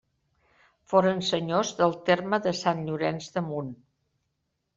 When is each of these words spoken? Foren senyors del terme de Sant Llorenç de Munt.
Foren 0.93 1.21
senyors 1.27 1.73
del 1.81 1.93
terme 2.07 2.41
de 2.47 2.55
Sant 2.61 2.83
Llorenç 2.89 3.29
de 3.37 3.45
Munt. 3.53 3.71